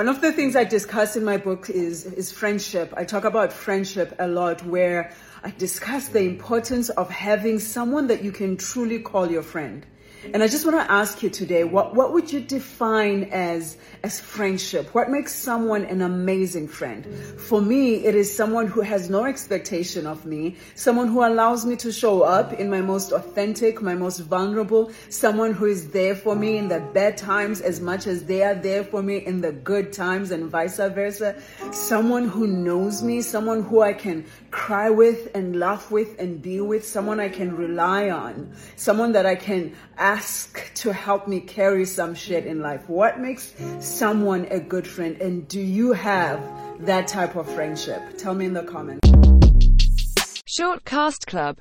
One 0.00 0.08
of 0.08 0.22
the 0.22 0.32
things 0.32 0.56
I 0.56 0.64
discuss 0.64 1.14
in 1.14 1.24
my 1.24 1.36
book 1.36 1.68
is, 1.68 2.06
is 2.06 2.32
friendship. 2.32 2.94
I 2.96 3.04
talk 3.04 3.24
about 3.24 3.52
friendship 3.52 4.16
a 4.18 4.26
lot 4.26 4.64
where 4.64 5.12
I 5.44 5.50
discuss 5.50 6.08
the 6.08 6.20
mm. 6.20 6.28
importance 6.28 6.88
of 6.88 7.10
having 7.10 7.58
someone 7.58 8.06
that 8.06 8.24
you 8.24 8.32
can 8.32 8.56
truly 8.56 9.00
call 9.00 9.30
your 9.30 9.42
friend. 9.42 9.84
And 10.22 10.42
I 10.42 10.48
just 10.48 10.66
want 10.66 10.76
to 10.76 10.92
ask 10.92 11.22
you 11.22 11.30
today, 11.30 11.64
what, 11.64 11.94
what 11.94 12.12
would 12.12 12.30
you 12.30 12.40
define 12.40 13.24
as, 13.32 13.78
as 14.02 14.20
friendship? 14.20 14.94
What 14.94 15.10
makes 15.10 15.34
someone 15.34 15.84
an 15.86 16.02
amazing 16.02 16.68
friend? 16.68 17.06
For 17.40 17.62
me, 17.62 18.04
it 18.04 18.14
is 18.14 18.34
someone 18.34 18.66
who 18.66 18.82
has 18.82 19.08
no 19.08 19.24
expectation 19.24 20.06
of 20.06 20.26
me, 20.26 20.56
someone 20.74 21.08
who 21.08 21.24
allows 21.24 21.64
me 21.64 21.74
to 21.76 21.90
show 21.90 22.20
up 22.20 22.52
in 22.52 22.68
my 22.68 22.82
most 22.82 23.12
authentic, 23.12 23.80
my 23.80 23.94
most 23.94 24.18
vulnerable, 24.20 24.92
someone 25.08 25.54
who 25.54 25.64
is 25.64 25.88
there 25.90 26.14
for 26.14 26.36
me 26.36 26.58
in 26.58 26.68
the 26.68 26.80
bad 26.92 27.16
times 27.16 27.62
as 27.62 27.80
much 27.80 28.06
as 28.06 28.24
they 28.24 28.42
are 28.42 28.54
there 28.54 28.84
for 28.84 29.02
me 29.02 29.24
in 29.24 29.40
the 29.40 29.52
good 29.52 29.90
times 29.90 30.32
and 30.32 30.50
vice 30.50 30.76
versa. 30.76 31.40
Someone 31.72 32.28
who 32.28 32.46
knows 32.46 33.02
me, 33.02 33.22
someone 33.22 33.62
who 33.62 33.80
I 33.80 33.94
can 33.94 34.26
cry 34.50 34.90
with 34.90 35.30
and 35.34 35.58
laugh 35.58 35.90
with 35.90 36.18
and 36.20 36.42
be 36.42 36.60
with, 36.60 36.86
someone 36.86 37.20
I 37.20 37.30
can 37.30 37.56
rely 37.56 38.10
on, 38.10 38.52
someone 38.76 39.12
that 39.12 39.24
I 39.24 39.34
can 39.34 39.74
ask 39.96 40.09
to 40.74 40.92
help 40.92 41.28
me 41.28 41.40
carry 41.40 41.84
some 41.84 42.14
shit 42.14 42.46
in 42.46 42.60
life. 42.60 42.88
What 42.88 43.20
makes 43.20 43.54
someone 43.78 44.46
a 44.50 44.58
good 44.58 44.86
friend? 44.86 45.16
And 45.20 45.46
do 45.46 45.60
you 45.60 45.92
have 45.92 46.40
that 46.80 47.06
type 47.06 47.36
of 47.36 47.48
friendship? 47.48 48.18
Tell 48.18 48.34
me 48.34 48.46
in 48.46 48.54
the 48.54 48.64
comments. 48.64 49.08
Short 50.46 50.84
Cast 50.84 51.26
Club 51.26 51.56